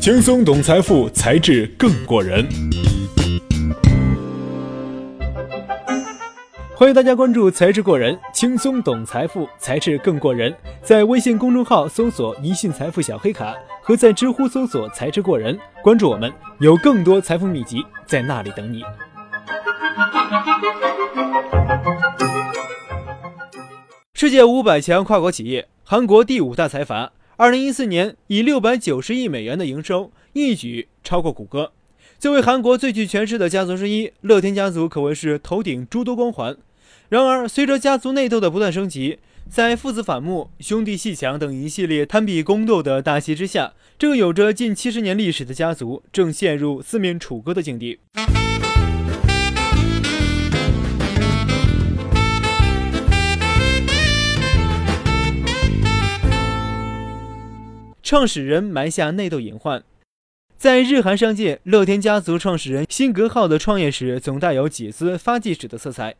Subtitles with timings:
[0.00, 2.48] 轻松懂财富，才智更过人。
[6.74, 10.56] 欢迎大家关注“才智过人”，轻松懂财富，才智更过人。
[10.82, 18.82] 在微信公众号搜索“一信财富小黑卡”，和在知乎搜索“才智过人”，关注我们，有更多财富秘籍在那里等你。
[24.14, 31.72] 世界五百强跨国企业，韩国第五大财阀，二零一四年以六百九十亿美元的营收，一举超过谷歌。
[32.18, 36.54] 作为韩国最具权势的家族之一，乐天家族可谓是头顶诸多光环。
[37.08, 48.00] 然而，随着家族内斗的不断升级，在父子反目、兄弟戏强等一系列贪比宫斗的大戏之下，这个有着近七十年历史的家族正陷入四面楚歌的境地。
[58.10, 59.84] 创始人埋下内斗隐患。
[60.56, 66.16] 在日韩商界，乐天家族创始人辛格浩的创业史总带有几丝发迹史的色彩。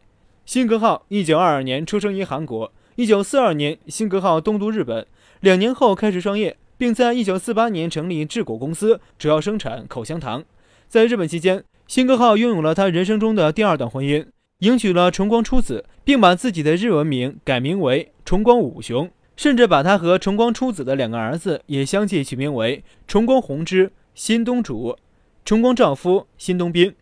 [0.46, 5.04] 辛格浩一九二二年出生于韩国，一九四二年辛格浩东渡日本，
[5.40, 10.44] 两年后开始创业，并在一九四八年成立智果公司，主要生产口香糖。
[10.86, 14.24] 在日本期间，辛格浩拥有了他人生中的第二段婚姻，
[14.60, 24.98] 迎娶了重光初子，并把自己的日文名改名为重光武雄，甚至把他和重光初子的两个儿子也相继取名为重光弘之、新东主、
[25.46, 26.94] 重光丈夫、新东斌。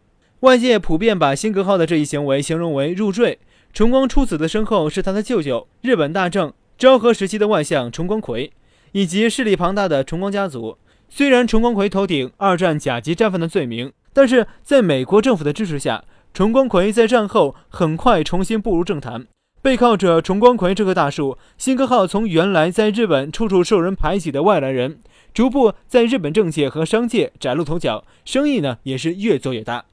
[0.43, 3.41] 外界普遍把辛格浩的这一行为形容为入赘。
[3.73, 8.53] 重光出子的身后是他的舅舅，日本大正昭和时期的外相重光葵，
[8.93, 10.79] 以及势力庞大的重光家族。
[11.09, 19.27] 虽然重光葵头顶二战甲级战犯的罪名，但是在美国政府的支持下，重光葵在战后很快重新步入政坛。
[19.61, 25.01] 背靠着重光葵这棵大树，辛格浩从原来在日本处处受人排挤的外来人，
[25.35, 29.85] 逐步在日本政界和商界崭露头角，生意呢也是越做越大。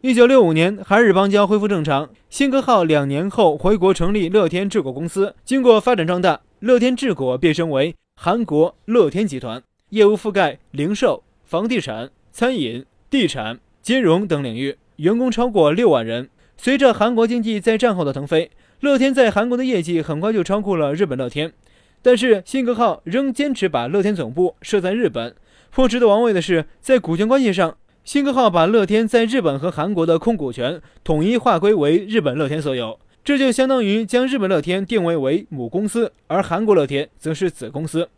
[0.00, 5.34] 一九六五年，韩日邦交恢复正常，辛格浩两年后回国成立乐天制果公司。
[5.44, 16.28] 经过发展壮大，乐天制果变身为韩国乐天集团，业务覆盖零售、房地产、餐饮、地产、金融等领域，员工超过六万人。
[16.58, 18.50] 随着韩国经济在战后的腾飞，
[18.80, 21.50] 乐天在韩国的业绩很快就超过了日本乐天。
[22.02, 25.34] 但是辛格浩仍坚持把乐天总部设在日本。
[25.70, 27.78] 颇值得玩味的是，在股权关系上。
[28.04, 38.10] 辛格浩把乐天在日本和韩国的控股权统一划归为日本乐天所有，这就相当于将日本乐天定位为母公司，而韩国乐天则是子公司。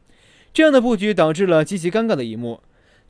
[0.52, 2.60] 这样的布局导致了极其尴尬的一幕。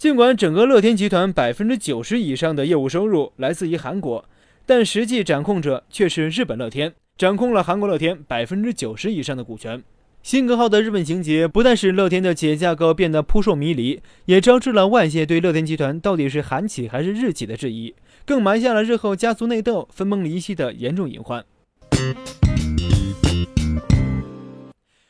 [0.01, 4.25] 尽管整个乐天集团百分之九十以上的业务收入来自于韩国，
[4.65, 9.83] 但实际掌控者却是日本乐天，掌控了韩国乐天百分之九十以上的股权。
[10.23, 17.95] 辛格号的日本情节不但使乐天的企业架构变得扑朔迷离，也招致了外界对乐天集团到底是韩企还是日企的质疑，
[18.25, 21.45] 更埋下了日后家族内斗、分崩离析的严重隐患。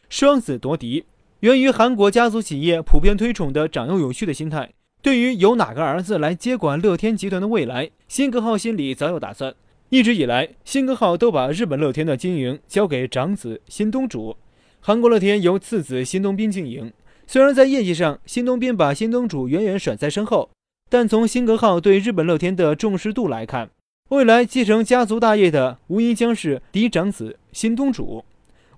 [0.09, 1.05] 双子夺嫡
[1.39, 4.73] 源于韩国家族企业普遍推崇的长幼有序的心态。
[5.03, 9.55] 对于由哪个儿子来接管乐天集团的未来，辛格浩心里早有打算。
[9.89, 14.37] 一直以来，辛格浩都把日本乐天的经营交给长子新东主。
[14.79, 16.93] 韩国乐天由次子新东斌经营，
[17.27, 20.51] 虽然在业绩上新东斌把新东主远远甩在身后，
[20.91, 23.71] 但从辛格浩对日本乐天的重视度来看，
[24.11, 28.23] 未来继承家族大业的无疑将是嫡长子新东主。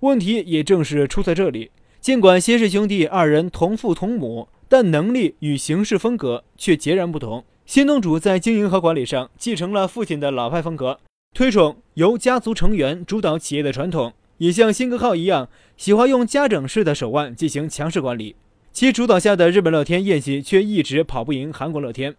[0.01, 1.73] 问题也正是出在这里。
[2.01, 7.45] 尽管辛氏兄弟二人同父同母，但能力与行事风格却截然不同。
[7.67, 10.99] 新东主在经营和管理上继承了父亲的老派风格，
[11.35, 14.15] 推崇由家族成员主导企业的传统。
[14.39, 18.35] 也像辛格浩一样，喜欢用家整式的手腕进行强势管理。
[18.73, 22.17] 其主导下的日本乐天业绩却一直跑不赢韩国乐天。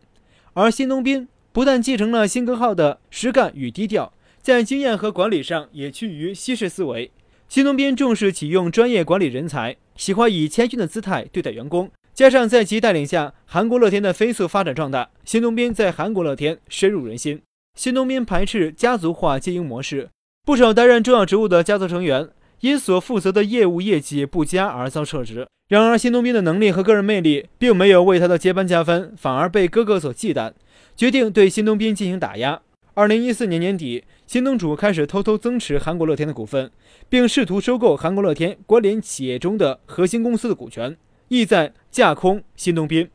[0.53, 7.09] 而新东彬不但继承了辛格浩的实干与低调，在经验和管理上也趋于西式思维。
[7.49, 11.89] 新东彬重视启用专业管理人才，喜欢以谦逊的姿态对待员工。
[12.13, 17.41] 加上在其带领下，韩国乐天的飞速发展壮大，新东彬在韩国乐天深入人心。
[17.75, 20.09] 新东彬排斥家族化经营模式。
[20.45, 22.29] 不少担任重要职务的家族成员
[22.59, 25.47] 因所负责的业务业绩不佳而遭撤职。
[25.69, 30.53] 然而，新东彬的能力和个人魅力并没有为他的接班加分，反而被哥哥所忌惮，
[30.95, 32.61] 决定对新东彬进行打压。
[32.93, 36.69] 二零一四年年底，新东主开始偷偷增持韩国乐天的股份，
[37.09, 40.95] 并试图收购韩国乐天关联企业中的核心公司的股权，
[41.37, 43.09] 意在架空新东宾。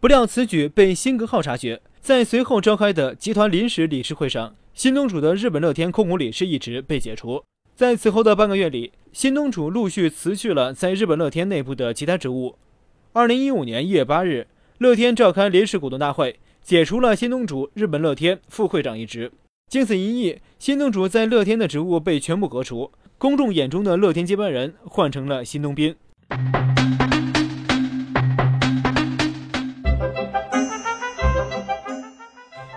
[0.00, 4.54] 不料此举被辛格浩察觉，在随后召开的集团临时理事会上。
[4.74, 7.42] 新东主的日本乐天控股理事一职被解除。
[7.74, 12.56] 在此后的半个月里，新东主陆续辞去了在日本乐天内部的其他职务。
[13.12, 14.46] 二零一五年一月八日，
[14.78, 19.32] 乐天召开临时股东大会，解除了新东主日本乐天副会长一职。
[19.70, 25.94] 经此一役，新东主在乐天的职务被全部革除，公众眼中的乐天接班人换成了新东斌。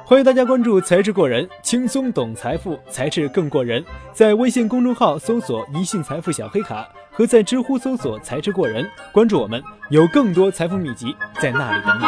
[0.10, 3.84] 欢迎大家关注“才智过人”，轻松懂财富，才智更过人。
[4.14, 12.06] 在微信公众号搜索“一信财富小黑卡”，和在知乎搜索“才智过人”，关注我们，有更多财富秘籍在那里等你。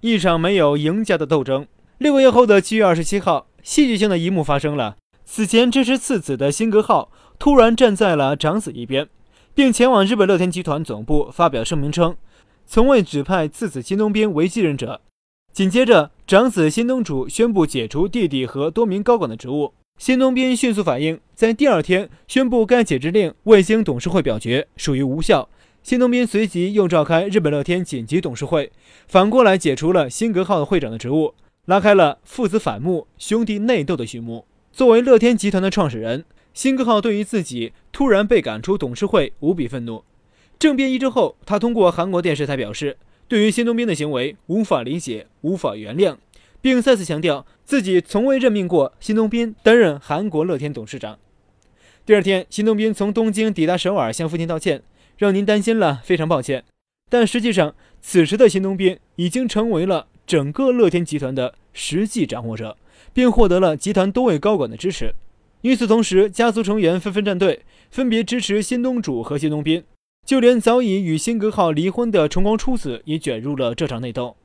[0.00, 1.66] 一场没有赢家的斗争。
[1.98, 4.94] 六个月后的七月二十七号，戏剧性的一幕发生了：
[5.24, 7.10] 此前支持次子的辛格浩
[7.40, 9.08] 突然站在了长子一边，
[9.56, 12.14] 并前往日本乐天集团总部发表声明称。
[12.66, 15.00] 从未指派次子新东兵为继任者。
[15.52, 19.72] 紧接着，长子新东主宣布解除弟弟和多名高管的职务。
[19.98, 25.48] 新东兵迅速反应，在第二天宣布该解职令未经董事会表决，属于无效。
[25.84, 28.72] 新东兵随即又召开日本乐天紧急董事会，
[29.06, 31.34] 反过来解除了辛格浩会长的职务，
[31.66, 34.46] 拉开了父子反目、兄弟内斗的序幕。
[34.72, 40.02] 作为乐天集团的创始人，辛格浩对于自己突然被赶出董事会无比愤怒。
[40.58, 42.96] 政变一周后，他通过韩国电视台表示，
[43.28, 46.16] 对于新东兵的行为无法理解、无法原谅，
[46.60, 51.18] 并再次强调自己从未任命过新东兵担任韩国乐天董事长。
[52.06, 54.82] 第二天，新东兵从东京抵达首尔，向父亲道歉，
[55.18, 56.64] 让您担心了，非常抱歉。
[57.10, 62.76] 但实际上，此时的新东兵已经成为了整个乐天集团的实际掌握者，
[63.12, 65.14] 并获得了集团多位高管的支持。
[65.62, 69.82] 与此同时，家族成员纷纷站队，分别支持新东主和新东兵。
[70.24, 74.36] 就连早已与辛格浩离婚的重光初子也卷入了这场内斗。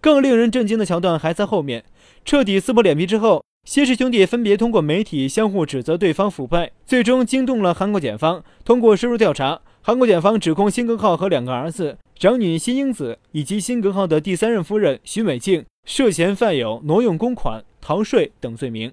[0.00, 1.84] 更令人震惊的桥段还在后面。
[2.24, 8.44] 彻底撕破脸皮之后，谢氏兄弟分别通过媒体相互指责对方腐败，最终惊动了韩国检方。
[8.64, 18.92] 通过深入调查，韩国检方指控辛格浩和两个儿子、长女辛英子以及辛格浩的第三任夫人徐美静涉嫌犯有挪用公款、逃税等罪名。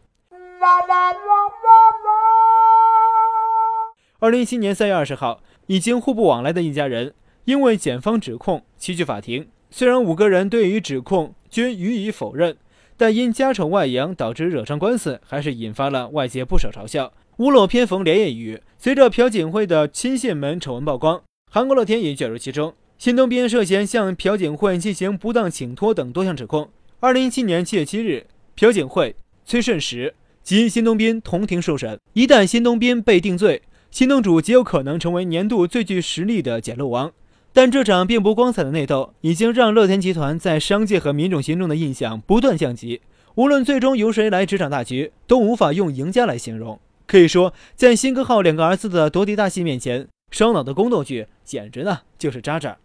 [4.21, 7.15] 二零一七年三月二十号，已经互不往来的一家人，
[7.45, 9.47] 因为检方指控齐聚法庭。
[9.71, 12.55] 虽然五个人对于指控均予以否认，
[12.95, 17.11] 但因家丑外扬导致惹上官司，还是引发了外界不少嘲笑。
[17.37, 22.75] 屋漏偏逢连夜雨，随着朴槿惠的亲信们丑闻曝光，韩国乐天也卷入其中。
[22.99, 26.69] 新东斌涉嫌向朴槿惠进行不当请托等多项指控。
[26.99, 29.15] 二零一七年七月七日，朴槿惠、
[29.45, 30.13] 崔顺实
[30.43, 31.99] 及新东斌同庭受审。
[32.13, 37.11] 一旦新东斌被定罪，新东主极有可能成为年度最具实力的捡漏王，
[37.51, 43.01] 但这场并不光彩的内斗已经让乐天集团在商界和民众心中的印象不断降级。
[43.35, 46.79] 无论最终由谁来执掌大局，都无法用赢家来形容。
[47.05, 52.77] 可以说，在辛格浩两个儿子的夺嫡大戏面前，烧脑的宫斗剧简直呢就是渣渣。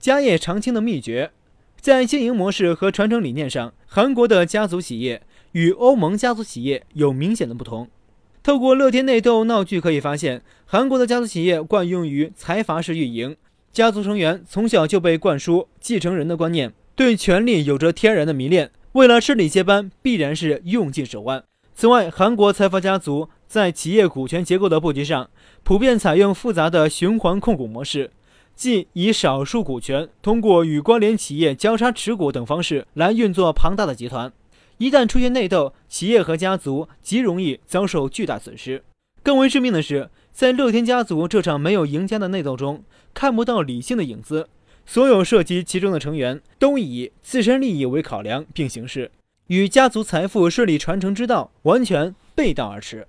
[0.00, 1.30] 家业长青的秘诀。
[1.80, 5.22] 在经营模式和传承理念上，韩国的家族企业
[5.52, 7.88] 与欧盟家族企业有明显的不同。
[8.42, 13.34] 透过乐天内斗闹剧可以发现，韩国的家族企业惯用于财阀式运营，
[13.72, 21.42] 家族成员从小就被灌输继承人的观念，对权力有着天然的迷恋，为了顺利接班，必然是用尽手腕。
[21.74, 25.30] 此外，韩国财阀家族在企业股权结构的布局上，
[25.62, 28.10] 普遍采用复杂的循环控股模式。
[28.60, 34.30] 即以少数股权通过与关联企业交叉持股等方式来运作庞大的集团，
[34.76, 38.84] 一旦出现内斗，企业和家族极容易遭受巨大损失。
[39.22, 44.50] 更为致命的是，在乐天家族这场没有赢家的内斗中，看不到理性的影子。
[44.84, 49.10] 所有涉及其中的成员都以自身利益为考量并行事，
[49.46, 53.08] 与家族财富顺利传承之道完全背道而驰。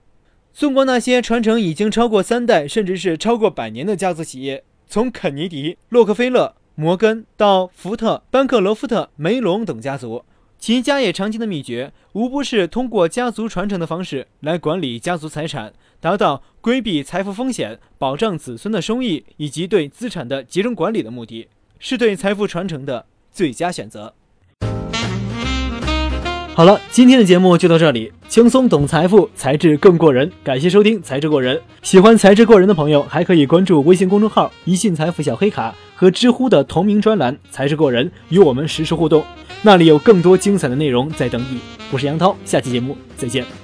[0.53, 4.63] 纵观那些传承已经超过三代，甚至是超过百年的家族企业。
[4.91, 10.25] 从肯尼迪、洛克菲勒、摩根到福特、班克罗夫特、梅隆等家族，
[10.59, 15.71] 其家业长青的秘诀，无不是通过家族传承的方式来管理家族财产，
[16.01, 21.47] 达到规避财富风险、保障子孙的收益以及对资产的集中管理的目的，
[21.79, 24.13] 是对财富传承的最佳选择。
[26.53, 28.11] 好了，今天的节目就到这里。
[28.27, 30.29] 轻松懂财富，才智更过人。
[30.43, 31.55] 感谢收听《才智过人》。
[31.81, 39.23] 喜欢才智过人的朋友，还可以关注微信公众号“一信财富小黑卡”和知乎的同名专栏“才智过人”，与我们实时互动。
[39.61, 41.59] 那里有更多精彩的内容在等你。
[41.89, 43.60] 我是杨涛，下期节目再见。